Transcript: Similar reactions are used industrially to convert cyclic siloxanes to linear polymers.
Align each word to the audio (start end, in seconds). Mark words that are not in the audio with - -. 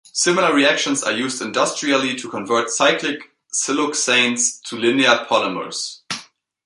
Similar 0.13 0.55
reactions 0.55 1.03
are 1.03 1.11
used 1.11 1.43
industrially 1.43 2.15
to 2.15 2.27
convert 2.27 2.71
cyclic 2.71 3.29
siloxanes 3.53 4.59
to 4.63 4.75
linear 4.75 5.27
polymers. 5.29 5.99